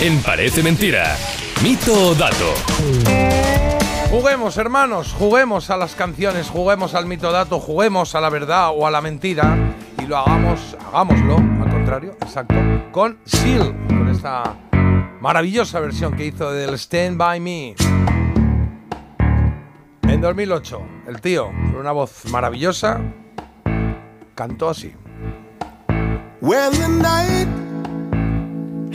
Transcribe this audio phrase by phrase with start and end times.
[0.00, 1.16] en Parece Mentira.
[1.62, 2.54] Mito o dato.
[4.10, 8.86] Juguemos, hermanos, juguemos a las canciones, juguemos al mito dato, juguemos a la verdad o
[8.86, 9.56] a la mentira
[10.00, 12.54] y lo hagamos, hagámoslo, al contrario, exacto,
[12.92, 14.56] con Seal, con esta
[15.20, 17.74] maravillosa versión que hizo del Stand By Me.
[20.02, 23.00] En 2008, el tío, con una voz maravillosa,
[24.34, 24.94] cantó así.
[26.40, 27.63] When the night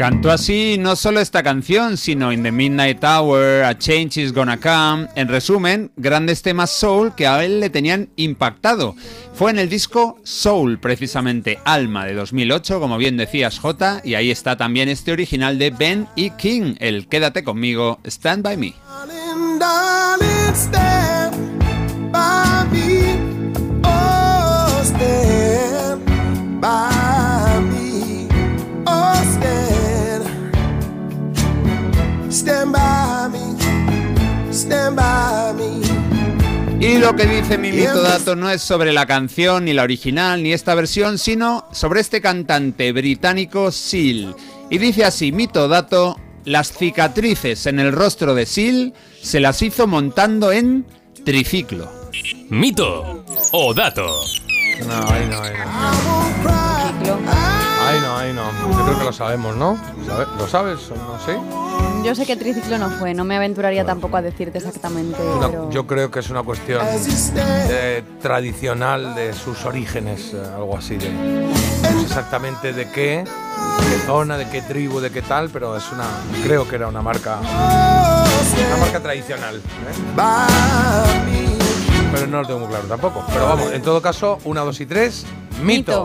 [0.00, 4.56] Cantó así no solo esta canción, sino In the Midnight Hour, A Change is Gonna
[4.56, 5.08] Come.
[5.14, 8.94] En resumen, grandes temas soul que a él le tenían impactado.
[9.34, 14.30] Fue en el disco Soul, precisamente Alma de 2008, como bien decías J, y ahí
[14.30, 18.74] está también este original de Ben y King, el Quédate conmigo, Stand by Me.
[36.90, 40.42] Y lo que dice mi mito dato no es sobre la canción, ni la original,
[40.42, 44.34] ni esta versión, sino sobre este cantante británico Seal.
[44.70, 49.86] Y dice así, mito dato, las cicatrices en el rostro de Seal se las hizo
[49.86, 50.84] montando en
[51.24, 51.92] triciclo.
[52.48, 54.08] Mito o dato.
[54.84, 56.29] No, no, no.
[58.20, 58.42] Ahí no.
[58.76, 59.78] Yo creo que lo sabemos, ¿no?
[60.06, 61.18] ¿Sabe- ¿Lo sabes o no?
[61.24, 61.32] ¿Sí?
[62.04, 65.20] Yo sé que triciclo no fue, no me aventuraría tampoco a decirte exactamente.
[65.22, 66.82] Una- pero- yo creo que es una cuestión
[68.20, 71.54] tradicional de sus orígenes, eh, algo así de no
[71.98, 75.84] sé exactamente de qué, de qué zona, de qué tribu, de qué tal, pero es
[75.92, 76.04] una,
[76.44, 80.16] creo que era una marca, una marca tradicional, ¿eh?
[82.12, 83.24] pero no lo tengo muy claro tampoco.
[83.32, 85.24] Pero vamos, en todo caso, una, dos y tres,
[85.62, 86.04] mito.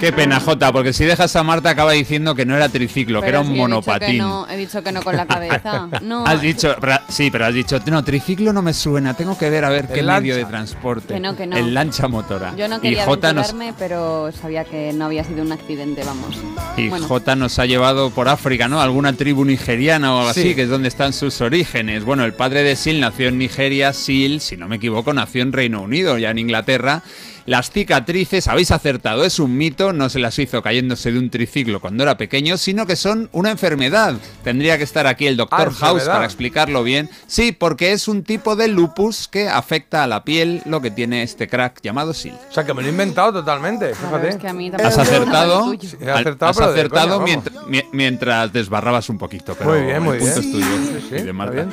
[0.00, 3.26] Qué pena, Jota, porque si dejas a Marta acaba diciendo que no era triciclo, que
[3.26, 4.18] Pero era un sí, he dicho que monopatín.
[4.18, 5.88] no, he dicho que no con la cabeza.
[6.02, 6.76] No, Has dicho,
[7.08, 10.00] sí, pero has dicho, no, triciclo no me suena, tengo que ver a ver qué
[10.00, 10.36] El medio lancha.
[10.36, 11.14] de transporte.
[11.14, 11.56] Que no, que no.
[11.56, 12.54] El lancha motora.
[12.54, 16.36] yo no quería Jota nos, aventurarme, pero sabía que no había sido un accidente, vamos.
[16.76, 17.06] y Bueno.
[17.08, 18.82] Jota nos ha llevado por África, ¿no?
[18.82, 20.40] Alguna tribu nigeriana o algo Sí.
[20.40, 22.04] así, que es donde están sus orígenes.
[22.04, 25.52] Bueno, el padre de Sil nació en Nigeria, Sil, si no me equivoco, nació en
[25.52, 27.02] Reino Unido, ya en Inglaterra.
[27.46, 31.78] Las cicatrices, habéis acertado, es un mito, no se las hizo cayéndose de un triciclo
[31.78, 34.14] cuando era pequeño, sino que son una enfermedad.
[34.42, 37.10] Tendría que estar aquí el doctor Ah, House para explicarlo bien.
[37.26, 41.22] Sí, porque es un tipo de lupus que afecta a la piel, lo que tiene
[41.22, 42.32] este crack llamado Sil.
[42.48, 44.28] O sea, que me lo he inventado totalmente, fíjate.
[44.30, 45.90] es que a mí tampoco Has acertado, el tuyo.
[45.90, 49.54] Sí, he acertado, has acertado coña, mientras, mi- mientras desbarrabas un poquito.
[49.54, 50.46] Pero Muy bien, muy el punto bien.
[50.46, 50.66] es tuyo
[51.00, 51.66] Sí, sí, y de está Marta.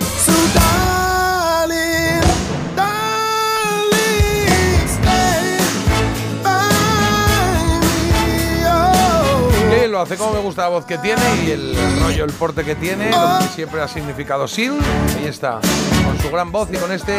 [10.01, 13.11] Hace como me gusta la voz que tiene y el rollo, el porte que tiene,
[13.11, 14.73] lo que siempre ha significado Sil.
[15.17, 15.59] Ahí está,
[16.05, 17.17] con su gran voz y con este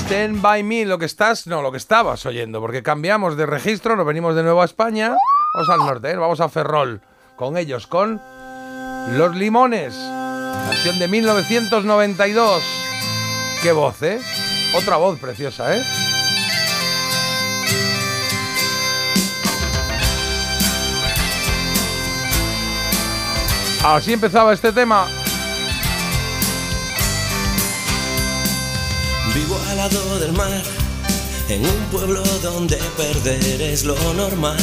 [0.00, 3.96] Stand By Me, lo que estás, no, lo que estabas oyendo, porque cambiamos de registro,
[3.96, 5.16] nos venimos de nuevo a España,
[5.54, 6.16] vamos al norte, ¿eh?
[6.16, 7.02] vamos a Ferrol,
[7.36, 8.20] con ellos, con
[9.10, 9.94] Los Limones,
[10.68, 12.62] canción de 1992.
[13.62, 14.18] Qué voz, ¿eh?
[14.74, 15.82] Otra voz preciosa, ¿eh?
[23.84, 25.08] Así empezaba este tema.
[29.34, 30.62] Vivo al lado del mar,
[31.48, 34.56] en un pueblo donde perder es lo normal.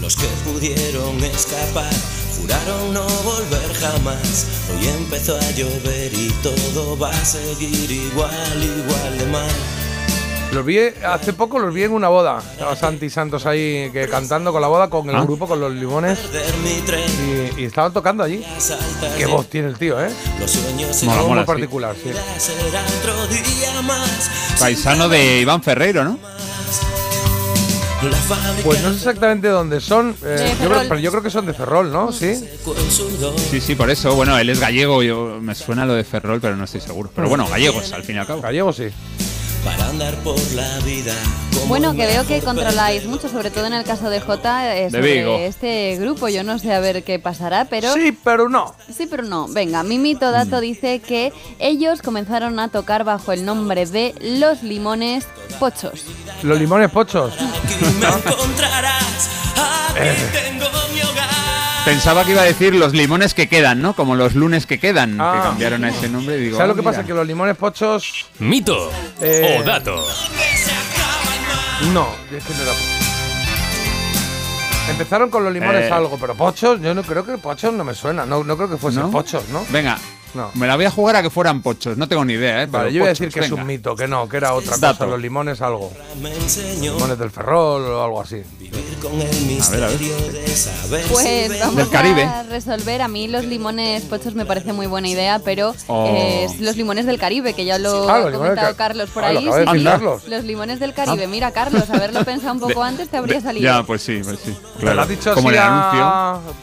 [0.00, 1.92] Los que pudieron escapar
[2.36, 4.46] juraron no volver jamás.
[4.70, 9.85] Hoy empezó a llover y todo va a seguir igual, igual de mal.
[10.56, 12.38] Los vi hace poco, los vi en una boda.
[12.52, 15.20] Estaba Santi Santos ahí que cantando con la boda, con el Ah.
[15.22, 16.18] grupo, con los limones.
[17.58, 18.42] Y, y estaban tocando allí.
[19.18, 20.08] Qué voz tiene el tío, ¿eh?
[20.40, 22.10] los sueños Mola, mola, muy particular, sí.
[24.58, 26.18] Paisano de Iván Ferreiro, ¿no?
[28.64, 31.52] Pues no sé exactamente dónde son, eh, yo creo- pero yo creo que son de
[31.52, 32.12] Ferrol, ¿no?
[32.12, 32.34] Sí.
[33.50, 34.14] Sí, sí, por eso.
[34.14, 37.10] Bueno, él es gallego, yo me suena lo de Ferrol, pero no estoy seguro.
[37.14, 38.40] Pero bueno, gallegos, al fin y al cabo.
[38.40, 38.88] Gallego sí.
[39.66, 41.12] Para andar por la vida.
[41.66, 45.46] Bueno, que veo que controláis mucho, sobre todo en el caso de J, eh, De
[45.46, 46.28] este grupo.
[46.28, 48.76] Yo no sé a ver qué pasará, pero Sí, pero no.
[48.96, 49.48] Sí, pero no.
[49.48, 54.62] Venga, mi mito dato dice que ellos comenzaron a tocar bajo el nombre de Los
[54.62, 55.26] Limones
[55.58, 56.04] Pochos.
[56.44, 57.32] Los limones pochos.
[57.34, 57.90] Aquí me
[61.86, 63.94] Pensaba que iba a decir los limones que quedan, ¿no?
[63.94, 65.34] Como los lunes que quedan, Ah.
[65.36, 66.36] que cambiaron a ese nombre.
[66.36, 66.98] y Digo, ¿Sabes ah, lo que pasa?
[66.98, 67.06] mira.
[67.06, 68.26] Que los limones pochos.
[68.40, 68.90] Mito
[69.20, 69.94] Eh, o dato.
[71.94, 72.72] No, es que no era.
[74.90, 75.92] Empezaron con los limones Eh.
[75.92, 78.26] algo, pero pochos, yo no creo que pochos no me suena.
[78.26, 79.10] No, no creo que fuesen ¿No?
[79.12, 79.64] pochos, ¿no?
[79.70, 79.96] Venga,
[80.34, 80.50] No.
[80.54, 81.96] me la voy a jugar a que fueran pochos.
[81.96, 82.66] No tengo ni idea, ¿eh?
[82.66, 84.98] Vale, yo voy a decir que es un mito, que no, que era otra Dato.
[84.98, 85.10] cosa.
[85.10, 85.92] Los limones algo.
[86.80, 88.42] Limones del Ferrol o algo así.
[88.96, 89.98] Vivir con el misterio a ver.
[89.98, 92.24] de saber si Pues vamos Del Caribe.
[92.24, 93.02] a resolver.
[93.02, 96.06] A mí los limones pochos me parece muy buena idea, pero Oh.
[96.08, 99.10] eh, es los limones del Caribe, que ya lo Ah, ha del comentado Ca- Carlos
[99.10, 99.38] por Ah, ahí.
[99.44, 100.30] sí, sí.
[100.30, 101.26] Los limones del Caribe.
[101.26, 103.64] Mira, Carlos, haberlo pensado un poco De- antes te habría de- salido.
[103.64, 104.52] Ya, pues sí, pues sí.
[104.52, 104.96] ¿Te claro.
[104.96, 106.54] lo has dicho Como así el a- anuncio.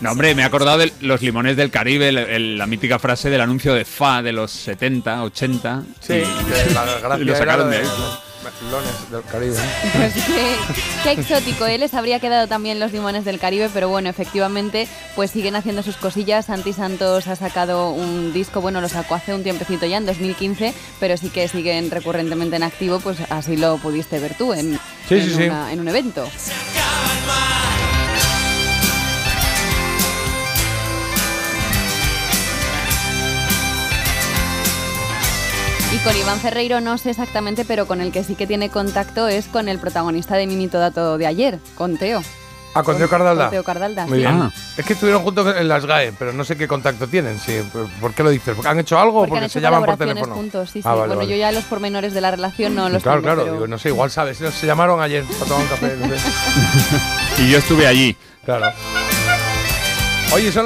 [0.00, 3.30] No, hombre, me he acordado de los limones del Caribe, el- el- la mítica frase
[3.30, 5.82] del anuncio de FA de los 70, 80.
[6.00, 7.88] Sí, y- la gracia y lo sacaron de de ahí.
[8.42, 9.56] Melones del Caribe.
[9.96, 10.56] Pues qué,
[11.04, 11.78] qué exótico, ¿eh?
[11.78, 15.96] Les habría quedado también los limones del Caribe, pero bueno, efectivamente, pues siguen haciendo sus
[15.96, 16.46] cosillas.
[16.46, 20.74] Santi Santos ha sacado un disco, bueno, lo sacó hace un tiempecito ya, en 2015,
[21.00, 25.14] pero sí que siguen recurrentemente en activo, pues así lo pudiste ver tú en, Sí,
[25.16, 25.42] en sí, sí.
[25.44, 26.28] una- en un evento.
[35.92, 39.26] Y con Iván Ferreiro no sé exactamente, pero con el que sí que tiene contacto
[39.26, 42.22] es con el protagonista de Minito Dato de ayer, con Teo.
[42.74, 43.44] Ah, con Teo Cardalda.
[43.44, 44.24] Con Teo Cardalda, Muy sí.
[44.26, 44.38] bien.
[44.42, 44.52] Ah.
[44.76, 47.40] Es que estuvieron juntos en las GAE, pero no sé qué contacto tienen.
[47.40, 47.58] Sí,
[48.02, 48.54] ¿Por qué lo dices?
[48.54, 50.34] ¿Porque han hecho algo o Porque porque han hecho se llaman por teléfono?
[50.34, 50.88] juntos, sí, sí.
[50.88, 51.30] Ah, vale, bueno, vale.
[51.30, 53.42] yo ya los pormenores de la relación no los Claro, tengo, claro.
[53.44, 54.36] pero- Digo, no sé, igual sabes.
[54.38, 55.96] Se llamaron ayer para tomar un café.
[55.98, 57.42] no sé.
[57.42, 58.14] Y yo estuve allí.
[58.44, 58.70] claro.
[60.30, 60.56] Oye, son